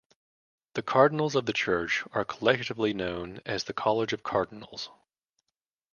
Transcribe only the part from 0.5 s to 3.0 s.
The cardinals of the Church are collectively